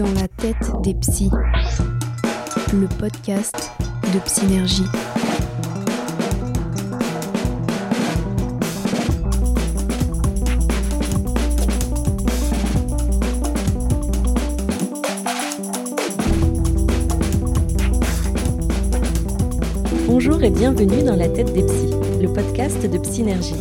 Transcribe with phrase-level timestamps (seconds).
[0.00, 1.30] Dans la tête des psys,
[2.72, 3.70] le podcast
[4.14, 4.86] de Psynergie.
[20.06, 21.90] Bonjour et bienvenue dans la tête des psys,
[22.22, 23.52] le podcast de Psynergie.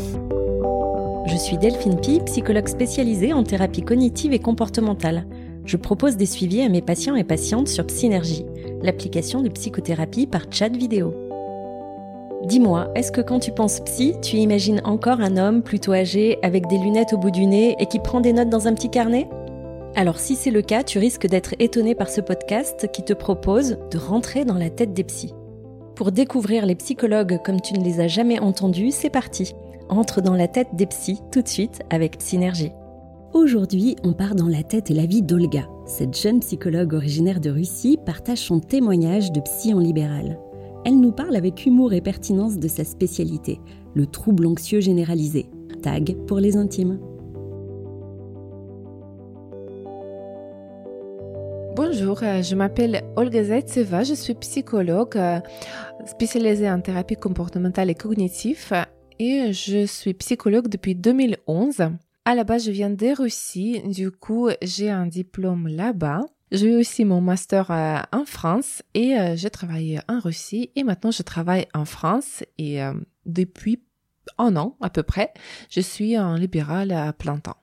[1.27, 5.25] Je suis Delphine Pi, psychologue spécialisée en thérapie cognitive et comportementale.
[5.69, 8.43] Je propose des suivis à mes patients et patientes sur Psynergie,
[8.81, 11.13] l'application de psychothérapie par chat vidéo.
[12.45, 16.65] Dis-moi, est-ce que quand tu penses psy, tu imagines encore un homme plutôt âgé avec
[16.65, 19.29] des lunettes au bout du nez et qui prend des notes dans un petit carnet?
[19.95, 23.77] Alors si c'est le cas, tu risques d'être étonné par ce podcast qui te propose
[23.91, 25.35] de rentrer dans la tête des psys.
[25.93, 29.53] Pour découvrir les psychologues comme tu ne les as jamais entendus, c'est parti.
[29.87, 32.71] Entre dans la tête des psys tout de suite avec Synergie.
[33.33, 35.69] Aujourd'hui, on part dans la tête et la vie d'Olga.
[35.85, 40.39] Cette jeune psychologue originaire de Russie partage son témoignage de psy en libéral.
[40.83, 43.59] Elle nous parle avec humour et pertinence de sa spécialité,
[43.93, 45.45] le trouble anxieux généralisé.
[45.83, 46.99] Tag pour les intimes.
[51.75, 55.39] Bonjour, euh, je m'appelle Olga Zaitseva, je suis psychologue euh,
[56.07, 58.73] spécialisée en thérapie comportementale et cognitive
[59.19, 61.91] et je suis psychologue depuis 2011.
[62.29, 66.21] À la base, je viens de Russie, du coup, j'ai un diplôme là-bas.
[66.51, 71.09] J'ai eu aussi mon master euh, en France et j'ai travaillé en Russie et maintenant
[71.09, 72.81] je travaille en France et
[73.25, 73.81] depuis
[74.37, 75.33] un an à peu près,
[75.71, 77.57] je suis en libéral à plein temps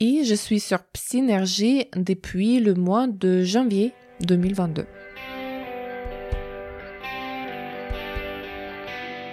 [0.00, 4.86] et je suis sur Psynergie depuis le mois de janvier 2022.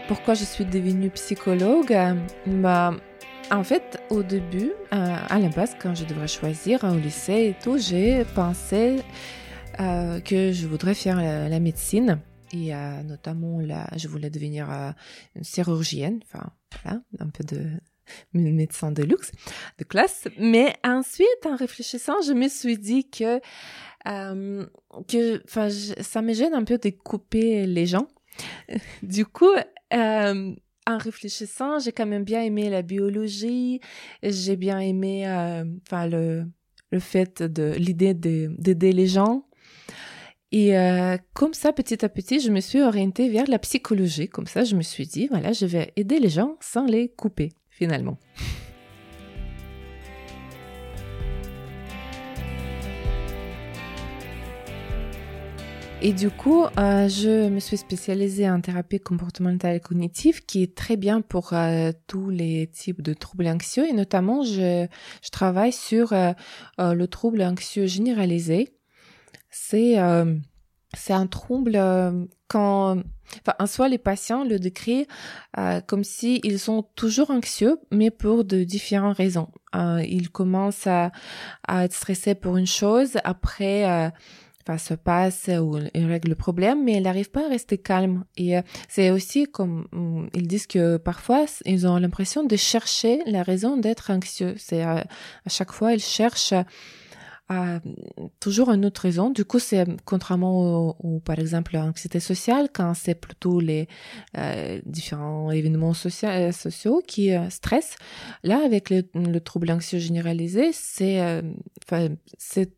[0.09, 1.97] Pourquoi je suis devenue psychologue?
[2.45, 2.93] Bah,
[3.51, 7.55] En fait, au début, euh, à la base, quand je devrais choisir au lycée et
[7.63, 9.01] tout, j'ai pensé
[9.79, 12.19] euh, que je voudrais faire la, médecine
[12.51, 14.67] et euh, notamment là, je voulais devenir
[15.35, 17.67] une chirurgienne, enfin un peu de
[18.33, 19.31] médecin de luxe,
[19.77, 20.27] de classe.
[20.39, 23.39] Mais ensuite, en réfléchissant, je me suis dit que,
[25.07, 25.43] que
[26.01, 28.07] ça me gêne un peu de couper les gens.
[29.03, 29.53] Du coup,
[30.87, 33.79] en réfléchissant, j'ai quand même bien aimé la biologie,
[34.21, 36.45] j'ai bien aimé euh, enfin le,
[36.91, 39.45] le fait de l'idée d'aider les gens.
[40.51, 40.73] Et
[41.33, 44.29] comme ça, petit à petit, je me suis orientée vers la psychologie.
[44.29, 47.51] Comme ça, je me suis dit, voilà, je vais aider les gens sans les couper
[47.69, 48.17] finalement.
[56.01, 60.97] Et du coup, euh, je me suis spécialisée en thérapie comportementale cognitive, qui est très
[60.97, 63.87] bien pour euh, tous les types de troubles anxieux.
[63.87, 64.87] Et notamment, je,
[65.23, 66.33] je travaille sur euh,
[66.77, 68.75] le trouble anxieux généralisé.
[69.49, 69.95] C'est
[70.93, 71.79] c'est un trouble
[72.47, 72.97] quand
[73.41, 75.07] Enfin, en soi, les patients le décrivent
[75.87, 79.47] comme si sont toujours anxieux, mais pour de différentes raisons.
[79.73, 81.11] Ils commencent à,
[81.69, 84.11] être stressés pour une chose, après,
[84.67, 88.25] enfin, se passe ou ils règlent le problème, mais ils n'arrivent pas à rester calmes.
[88.37, 93.21] Et euh, c'est aussi comme mm, ils disent que parfois ils ont l'impression de chercher
[93.25, 94.55] la raison d'être anxieux.
[94.57, 96.53] C'est euh, à chaque fois ils cherchent
[97.47, 97.79] a
[98.39, 99.29] toujours une autre raison.
[99.29, 103.87] Du coup, c'est contrairement au, par exemple l'anxiété sociale, quand c'est plutôt les
[104.37, 107.97] euh, différents événements sociaux, euh, qui euh, stressent.
[108.43, 111.41] Là, avec le, le trouble anxieux généralisé, c'est euh,
[112.37, 112.71] c'est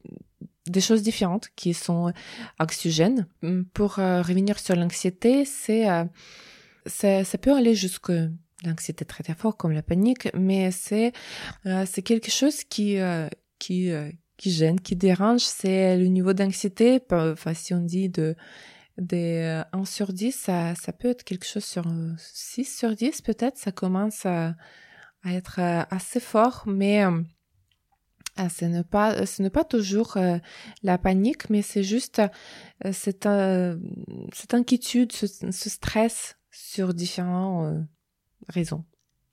[0.70, 2.12] des choses différentes qui sont
[2.60, 3.28] anxiogènes.
[3.74, 5.86] Pour revenir sur l'anxiété, c'est
[6.86, 8.12] ça peut aller jusque
[8.64, 11.14] l'anxiété très très fort comme la panique, mais c'est
[11.86, 12.98] c'est quelque chose qui
[13.60, 13.92] qui
[14.38, 17.02] qui gêne, qui dérange, c'est le niveau d'anxiété.
[17.12, 18.36] Enfin, si on dit de
[18.98, 21.86] des 1 sur 10, ça, ça peut être quelque chose sur
[22.18, 23.58] 6 sur 10 peut-être.
[23.58, 24.56] Ça commence à,
[25.24, 27.04] à être euh, assez fort, mais
[28.40, 30.38] euh, ce n'est pas, ce n'est pas toujours euh,
[30.84, 32.22] la panique, mais c'est juste
[32.92, 33.28] cette,
[34.34, 37.86] cette inquiétude, ce, ce stress sur différentes
[38.50, 38.84] raisons.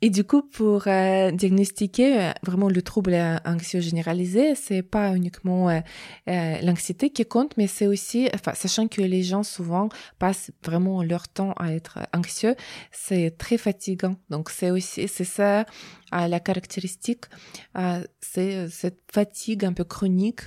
[0.05, 3.15] Et du coup, pour euh, diagnostiquer euh, vraiment le trouble
[3.47, 5.81] anxieux généralisé, c'est pas uniquement euh,
[6.61, 11.27] l'anxiété qui compte, mais c'est aussi, enfin, sachant que les gens souvent passent vraiment leur
[11.27, 12.55] temps à être anxieux,
[12.93, 14.17] c'est très fatigant.
[14.29, 15.65] Donc c'est aussi, c'est ça
[16.13, 17.25] la caractéristique,
[18.21, 20.43] c'est cette fatigue un peu chronique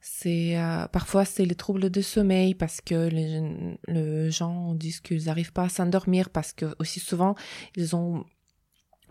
[0.00, 0.56] c'est
[0.92, 3.42] parfois c'est les troubles de sommeil parce que les,
[3.88, 7.34] les gens disent qu'ils n'arrivent pas à s'endormir parce que aussi souvent
[7.76, 8.24] ils ont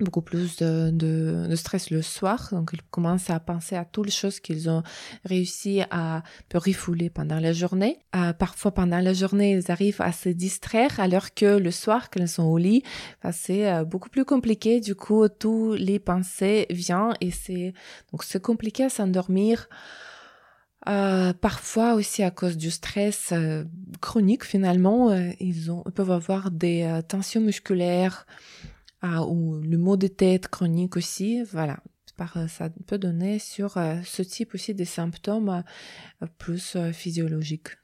[0.04, 2.50] beaucoup plus de, de, de, stress le soir.
[2.52, 4.84] Donc, ils commencent à penser à toutes les choses qu'ils ont
[5.26, 6.24] réussi à
[6.54, 8.00] refouler pendant la journée.
[8.16, 12.22] Euh, parfois, pendant la journée, ils arrivent à se distraire, alors que le soir, quand
[12.22, 12.84] ils sont au lit,
[13.24, 14.80] bah, c'est euh, beaucoup plus compliqué.
[14.80, 17.74] Du coup, tous les pensées viennent et c'est
[18.12, 19.68] donc c'est compliqué à s'endormir.
[20.88, 23.66] Euh, parfois aussi à cause du stress euh,
[24.00, 28.26] chronique finalement, euh, ils, ont, ils peuvent avoir des tensions musculaires,
[29.02, 31.78] ah, ou le mot de tête chronique aussi, voilà.
[32.48, 35.64] Ça peut donner sur euh, ce type aussi des symptômes
[36.24, 37.78] euh, plus euh, physiologiques.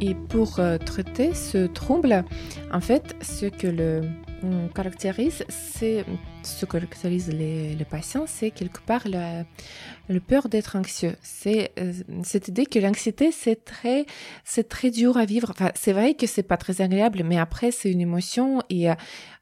[0.00, 2.24] Et pour traiter ce trouble,
[2.72, 4.02] en fait, ce que le
[4.74, 6.04] caractérise, c'est
[6.46, 9.44] ce que caractérise les, les patients, c'est quelque part la,
[10.08, 11.16] le peur d'être anxieux.
[11.22, 14.06] C'est euh, cette idée que l'anxiété c'est très
[14.44, 15.50] c'est très dur à vivre.
[15.50, 18.94] Enfin, c'est vrai que c'est pas très agréable, mais après c'est une émotion et euh,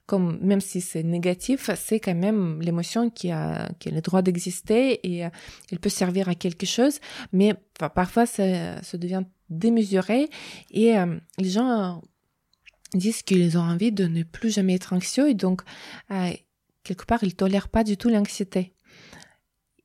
[0.06, 4.22] comme même si c'est négatif, c'est quand même l'émotion qui a qui a le droit
[4.22, 5.30] d'exister et euh,
[5.70, 7.00] elle peut servir à quelque chose.
[7.32, 10.28] Mais enfin, parfois ça, ça devient démesuré
[10.70, 10.94] et
[11.38, 12.02] les gens
[12.94, 15.62] disent qu'ils ont envie de ne plus jamais être anxieux et donc
[16.84, 18.74] quelque part ils tolèrent pas du tout l'anxiété.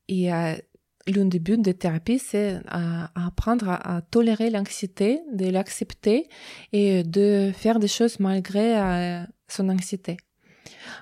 [0.08, 0.56] Et euh,
[1.10, 6.28] l'un des buts des thérapies, c'est euh, apprendre à, tolérer l'anxiété, de l'accepter
[6.72, 10.18] et de faire des choses malgré euh, son anxiété.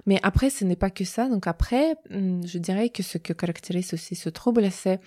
[0.05, 1.29] Mais après, ce n'est pas que ça.
[1.29, 5.00] Donc après, hmm, je dirais que ce que caractérise aussi ce trouble, c'est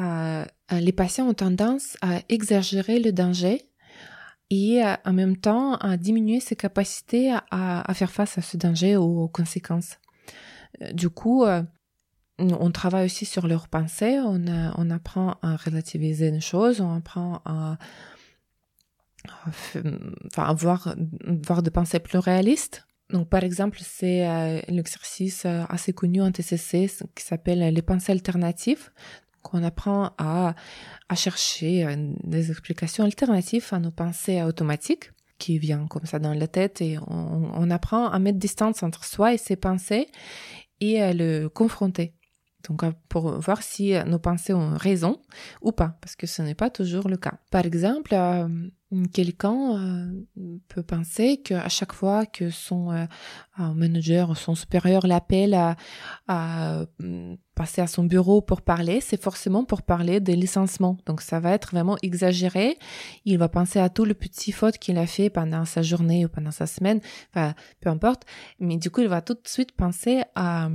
[0.00, 3.62] euh, les patients ont tendance à exagérer le danger
[4.50, 9.20] et en même temps à diminuer ses capacités à faire face à ce danger ou
[9.20, 9.98] aux conséquences.
[10.82, 11.62] Euh, du coup, euh,
[12.38, 14.44] on travaille aussi sur leurs pensées, on,
[14.76, 17.78] on apprend à relativiser une chose, on apprend à,
[19.48, 20.94] enfin, avoir,
[21.26, 22.86] avoir des pensées plus réalistes.
[23.10, 28.90] Donc, par exemple, c'est euh, l'exercice assez connu en TCC qui s'appelle les pensées alternatives.
[29.42, 30.54] Qu'on apprend à,
[31.08, 31.86] à chercher
[32.24, 36.98] des explications alternatives à nos pensées automatiques qui viennent comme ça dans la tête et
[37.06, 40.08] on apprend à mettre distance entre soi et ses pensées
[40.80, 42.17] et à le confronter.
[42.66, 45.20] Donc, euh, pour voir si euh, nos pensées ont raison
[45.62, 47.34] ou pas, parce que ce n'est pas toujours le cas.
[47.50, 48.48] Par exemple, euh,
[49.12, 50.10] quelqu'un
[50.68, 53.06] peut penser qu'à chaque fois que son
[53.58, 55.54] manager ou son supérieur l'appelle
[56.26, 60.96] à, mm, passer à son bureau pour parler, c'est forcément pour parler des licenciements.
[61.04, 62.78] Donc, ça va être vraiment exagéré.
[63.26, 66.28] Il va penser à tout le petit faute qu'il a fait pendant sa journée ou
[66.28, 67.00] pendant sa semaine,
[67.30, 68.22] enfin, peu importe.
[68.58, 70.70] Mais du coup, il va tout de suite penser à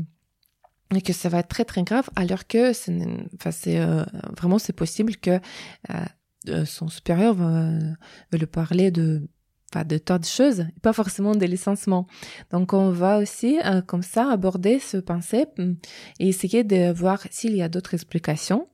[0.95, 2.95] et que ça va être très très grave alors que c'est
[3.35, 4.03] enfin c'est euh,
[4.37, 5.39] vraiment c'est possible que
[6.49, 7.69] euh, son supérieur va,
[8.31, 9.27] va le parler de
[9.73, 12.07] enfin, de tas de choses pas forcément des licenciements.
[12.51, 15.73] Donc on va aussi euh, comme ça aborder ce pensée mm,
[16.19, 18.67] et essayer de voir s'il y a d'autres explications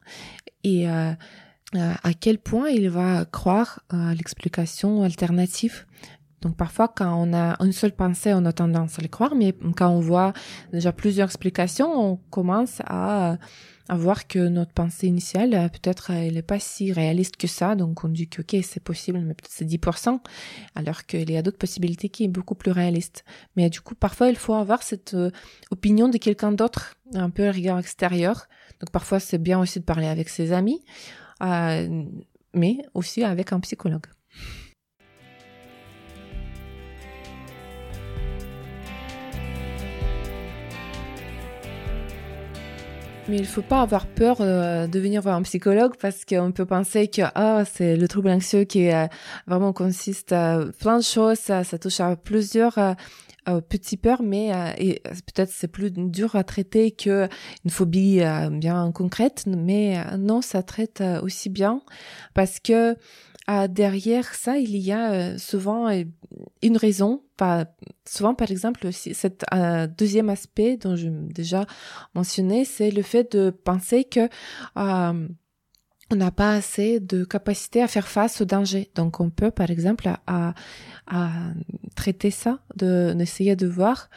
[0.64, 5.86] et à quel point il va croire à l'explication alternative
[6.42, 9.54] donc parfois, quand on a une seule pensée, on a tendance à le croire, mais
[9.76, 10.34] quand on voit
[10.72, 13.38] déjà plusieurs explications, on commence à,
[13.90, 17.76] à voir que notre pensée initiale, peut-être, elle n'est pas si réaliste que ça.
[17.76, 20.20] Donc on dit que ok, c'est possible, mais peut-être c'est 10%,
[20.76, 23.26] alors qu'il y a d'autres possibilités qui est beaucoup plus réaliste.
[23.58, 25.32] Mais du coup, parfois, il faut avoir cette euh,
[25.72, 28.48] opinion de quelqu'un d'autre, un peu regard extérieur.
[28.80, 30.86] Donc parfois, c'est bien aussi de parler avec ses amis,
[31.44, 32.06] euh,
[32.54, 34.06] mais aussi avec un psychologue.
[43.30, 46.66] Mais il faut pas avoir peur euh, de venir voir un psychologue parce qu'on peut
[46.66, 49.06] penser que ah c'est le trouble anxieux qui euh,
[49.46, 54.52] vraiment consiste à plein de choses, ça, touche à plusieurs euh, petits peurs, mais
[55.28, 57.28] peut-être c'est plus dur à traiter que
[57.66, 58.22] une phobie
[58.52, 61.82] bien concrète, mais non, ça traite aussi bien
[62.34, 62.96] parce que
[63.68, 66.04] derrière ça, il y a euh, souvent euh,
[66.62, 67.24] une raison.
[67.38, 67.66] Pas,
[68.06, 71.66] souvent, par exemple, cet euh, deuxième aspect dont je déjà
[72.14, 74.28] mentionné, c'est le fait de penser que
[76.12, 78.90] on n'a pas assez de capacité à faire face au danger.
[78.96, 80.54] Donc, on peut, par exemple, à,
[81.96, 84.10] traiter ça, de d'essayer de voir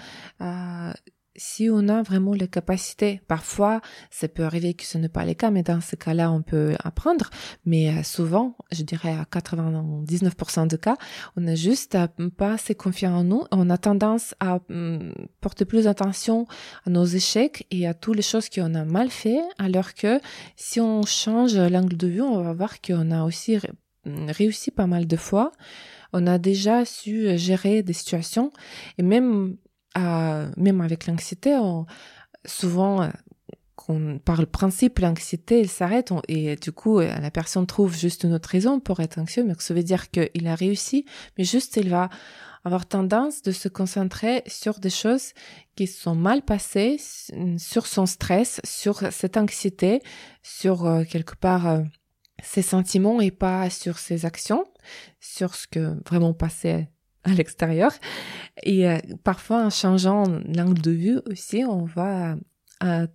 [1.36, 5.34] si on a vraiment les capacités, parfois, ça peut arriver que ce n'est pas le
[5.34, 7.30] cas, mais dans ce cas-là, on peut apprendre.
[7.64, 10.96] Mais euh, souvent, je dirais à 99% de cas,
[11.36, 11.96] on n'a juste
[12.36, 13.44] pas assez confiance en nous.
[13.50, 14.60] On a tendance à
[15.40, 16.46] porter plus attention
[16.86, 20.20] à nos échecs et à toutes les choses qu'on a mal fait, alors que
[20.56, 23.58] si on change l'angle de vue, on va voir qu'on a aussi
[24.04, 25.52] réussi pas mal de fois.
[26.12, 28.52] On a déjà su gérer des situations
[28.98, 29.56] et même
[29.96, 31.56] même avec l'anxiété,
[32.44, 33.08] souvent, euh,
[34.25, 38.34] par le principe, l'anxiété, elle s'arrête et du coup, euh, la personne trouve juste une
[38.34, 41.04] autre raison pour être anxieux, mais ça veut dire qu'il a réussi,
[41.37, 42.08] mais juste, il va
[42.64, 45.32] avoir tendance de se concentrer sur des choses
[45.75, 46.96] qui sont mal passées,
[47.58, 50.00] sur son stress, sur cette anxiété,
[50.44, 51.82] sur euh, quelque part
[52.42, 54.64] ses sentiments et pas sur ses actions,
[55.20, 56.88] sur ce que vraiment passé
[57.24, 57.92] à l'extérieur.
[58.62, 62.36] Et euh, parfois, en changeant l'angle de vue aussi, on va
[62.82, 63.06] euh,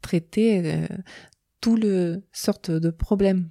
[0.00, 0.86] traiter euh,
[1.60, 3.48] tout le sorte de problèmes.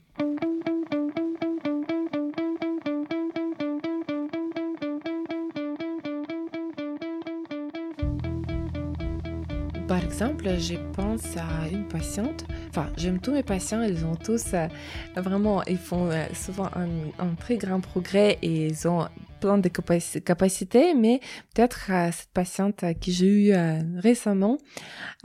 [9.87, 14.55] Par exemple, je pense à une patiente, enfin, j'aime tous mes patients, ils ont tous
[15.15, 19.07] vraiment, ils font souvent un, un, très grand progrès et ils ont
[19.45, 21.19] plein de capacités, mais
[21.53, 24.57] peut-être euh, cette patiente que j'ai eue euh, récemment,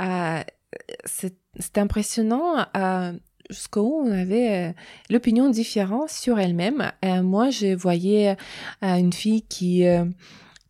[0.00, 0.42] euh,
[1.06, 2.66] c'est impressionnant
[3.48, 4.74] jusqu'où on avait
[5.08, 6.92] l'opinion différente sur elle-même.
[7.02, 8.36] moi, je voyais
[8.82, 9.84] une fille qui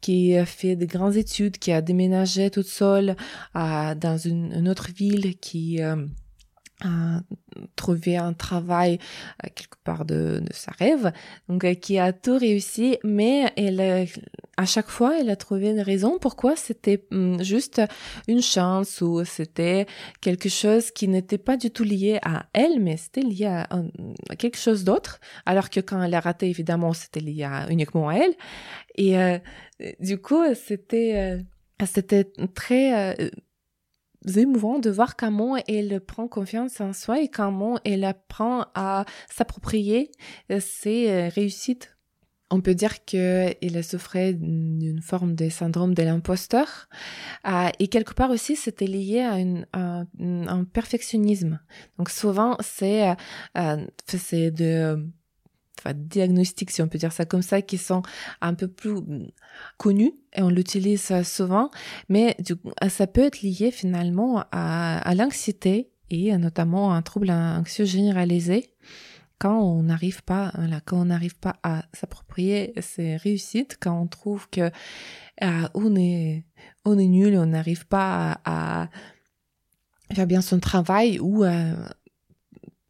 [0.00, 3.14] qui a fait de grandes études, qui a déménagé toute seule
[3.54, 7.20] dans une, autre ville, qui a
[7.80, 8.98] trouvé un travail
[9.42, 11.12] euh, quelque part de, sa rêve,
[11.48, 14.06] donc euh, qui a tout réussi, mais elle,
[14.58, 17.80] à chaque fois, elle a trouvé une raison pourquoi c'était hum, juste
[18.28, 19.86] une chance ou c'était
[20.20, 23.66] quelque chose qui n'était pas du tout lié à elle, mais c'était lié à,
[24.38, 25.18] quelque chose d'autre.
[25.46, 28.34] Alors que quand elle a raté, évidemment, c'était lié uniquement à elle.
[28.96, 29.38] Et euh,
[30.00, 31.38] du coup, c'était
[31.86, 33.16] c'était très
[34.36, 40.10] émouvant de voir comment elle prend confiance en soi et comment elle apprend à s'approprier
[40.50, 41.96] euh, ses euh, réussites.
[42.52, 46.88] On peut dire qu'elle souffrait d'une forme de syndrome de l'imposteur
[47.46, 49.20] euh, et quelque part aussi c'était lié
[49.72, 51.60] à, un perfectionnisme.
[51.96, 53.14] Donc souvent c'est
[53.54, 55.06] de
[55.80, 58.02] enfin, diagnostics, si on peut dire ça comme ça, qui sont
[58.40, 59.28] un peu plus mm,
[59.78, 61.70] connus et on l'utilise souvent,
[62.08, 62.54] mais du,
[62.88, 68.70] ça peut être lié finalement à, à l'anxiété et notamment à un trouble anxieux généralisé.
[69.38, 70.52] Quand on n'arrive pas
[70.84, 74.70] quand on n'arrive pas à s'approprier ses réussites, quand on trouve que
[75.42, 76.44] euh, on est
[76.84, 78.88] on est nul, on n'arrive pas à, à,
[80.14, 81.74] faire bien son travail ou euh,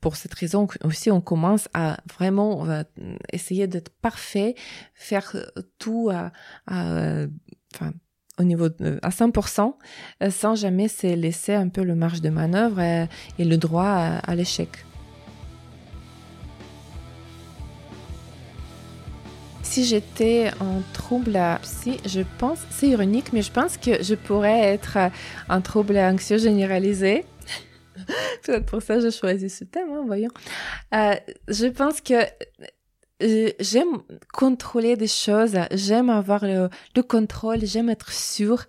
[0.01, 2.67] pour cette raison aussi, on commence à vraiment
[3.33, 4.55] essayer d'être parfait,
[4.95, 5.37] faire
[5.79, 6.33] tout à,
[8.41, 8.69] au niveau
[9.03, 9.75] à 100%,
[10.23, 14.35] euh, sans jamais se laisser un peu le marge de manœuvre et, le droit à,
[14.35, 14.69] l'échec.
[19.63, 24.61] Si j'étais en trouble psy, je pense, c'est ironique, mais je pense que je pourrais
[24.61, 24.99] être
[25.49, 27.25] un trouble anxieux généralisé
[28.43, 30.31] Peut-être pour ça j'ai choisi ce thème, hein, voyons.
[30.95, 31.15] Euh,
[31.49, 32.15] je pense que
[33.23, 33.99] euh, j'aime
[34.33, 38.65] contrôler des choses, j'aime avoir le, le contrôle, j'aime être sûre.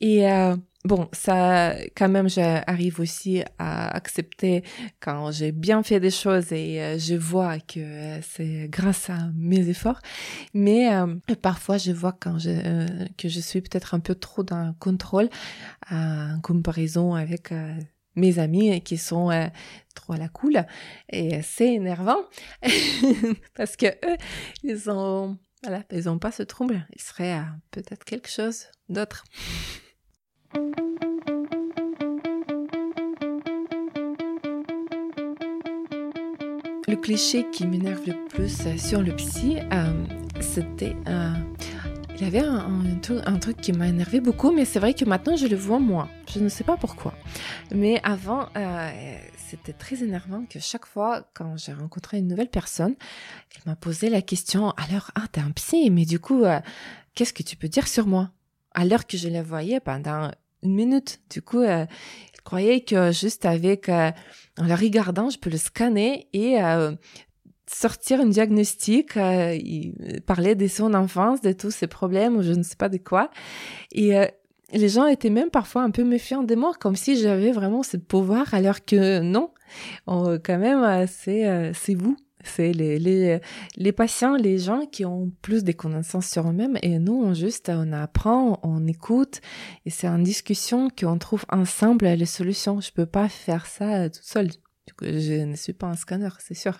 [0.00, 4.64] Et euh, bon, ça, quand même, j'arrive aussi à accepter
[5.00, 10.00] quand j'ai bien fait des choses et je vois que c'est grâce à mes efforts.
[10.54, 10.88] Mais
[11.40, 15.28] parfois, je vois quand je, que je suis peut-être un peu trop dans le contrôle
[15.90, 17.52] en comparaison avec
[18.16, 19.46] mes amis qui sont euh,
[19.94, 20.64] trop à la cool.
[21.10, 22.18] Et c'est énervant.
[23.56, 24.16] Parce que eux
[24.62, 26.86] ils ont voilà ils ont pas ce trouble.
[26.94, 27.40] Ils seraient
[27.70, 29.24] peut-être quelque chose d'autre.
[36.86, 40.04] Le cliché qui m'énerve le plus sur le psy euh,
[40.40, 40.94] c'était
[42.16, 45.36] il y avait un, un, truc qui m'a énervé beaucoup, mais c'est vrai que maintenant
[45.36, 46.08] je le vois moins.
[46.34, 47.14] Je ne sais pas pourquoi.
[47.70, 52.96] Mais avant, euh, c'était très énervant que chaque fois, quand j'ai rencontré une nouvelle personne,
[53.54, 56.58] elle m'a posé la question, alors, ah, t'es un psy, mais du coup, euh,
[57.14, 58.30] qu'est-ce que tu peux dire sur moi?
[58.72, 60.30] Alors que je la voyais pendant
[60.62, 61.20] une minute.
[61.30, 61.86] Du coup, euh,
[62.34, 64.12] elle croyait que juste avec, en
[64.58, 66.58] la regardant, je peux le scanner et
[67.66, 72.52] sortir un diagnostic, euh, il parlait de son enfance, de tous ses problèmes ou je
[72.52, 73.30] ne sais pas de quoi.
[73.92, 74.26] Et euh,
[74.72, 77.96] les gens étaient même parfois un peu méfiants de moi, comme si j'avais vraiment ce
[77.96, 79.50] pouvoir, alors que non,
[80.06, 83.40] quand même, c'est c'est vous c'est les, les,
[83.76, 87.70] les patients, les gens qui ont plus de connaissances sur eux-mêmes et nous, on juste,
[87.74, 89.40] on apprend, on écoute
[89.86, 92.80] et c'est en discussion qu'on trouve ensemble les solutions.
[92.80, 94.50] Je peux pas faire ça tout seul.
[95.02, 96.74] Je ne suis pas un scanner, c'est sûr.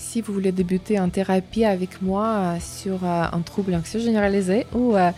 [0.00, 4.96] Si vous voulez débuter en thérapie avec moi sur euh, un trouble anxieux généralisé ou
[4.96, 5.10] euh,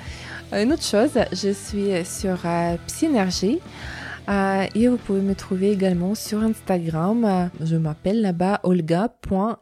[0.53, 3.61] une autre chose, je suis sur euh, Psynergie.
[4.29, 7.49] Euh, et vous pouvez me trouver également sur Instagram.
[7.61, 9.61] Je m'appelle là-bas olga.la.psy.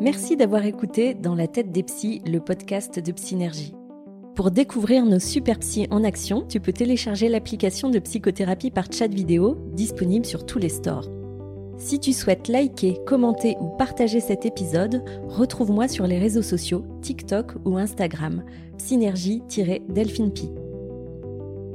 [0.00, 3.74] Merci d'avoir écouté Dans la tête des psys, le podcast de Psynergie.
[4.34, 9.06] Pour découvrir nos super psys en action, tu peux télécharger l'application de psychothérapie par chat
[9.06, 11.10] vidéo disponible sur tous les stores.
[11.76, 17.52] Si tu souhaites liker, commenter ou partager cet épisode, retrouve-moi sur les réseaux sociaux, TikTok
[17.66, 18.42] ou Instagram,
[18.78, 20.50] synergie-delphinepi.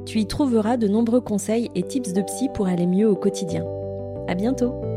[0.04, 3.64] Tu y trouveras de nombreux conseils et tips de psy pour aller mieux au quotidien.
[4.26, 4.87] À bientôt!